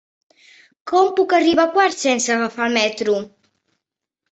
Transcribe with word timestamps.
Com 0.91 1.11
puc 1.19 1.35
arribar 1.41 1.67
a 1.69 1.71
Quart 1.77 2.01
sense 2.05 2.33
agafar 2.39 2.67
el 2.71 2.77
metro? 2.81 3.21